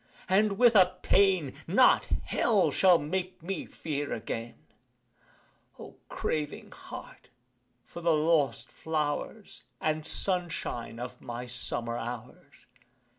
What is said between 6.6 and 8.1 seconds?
heart, for